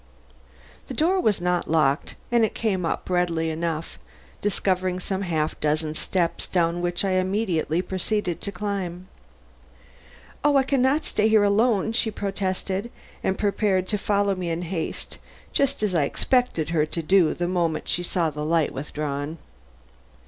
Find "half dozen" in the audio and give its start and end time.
5.21-5.93